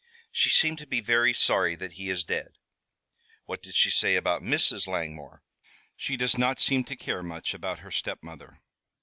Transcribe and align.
"She 0.31 0.49
seems 0.49 0.79
to 0.81 0.87
be 0.87 0.99
very 0.99 1.31
sorry 1.31 1.75
that 1.75 1.91
he 1.91 2.09
is 2.09 2.23
dead." 2.23 2.57
"What 3.45 3.61
did 3.61 3.75
she 3.75 3.91
say 3.91 4.15
about 4.15 4.41
Mrs. 4.41 4.87
Langmore?" 4.87 5.43
"She 5.95 6.17
does 6.17 6.39
not 6.39 6.59
seem 6.59 6.83
to 6.85 6.95
care 6.95 7.21
much 7.21 7.53
about 7.53 7.81
her 7.81 7.91
stepmother." 7.91 8.63